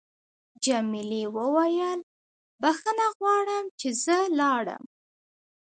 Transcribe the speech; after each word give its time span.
جميلې 0.65 1.23
وويل: 1.37 1.99
بخښنه 2.61 3.07
غواړم 3.17 3.65
چې 3.79 3.89
زه 4.03 4.17
لاړم. 4.39 4.83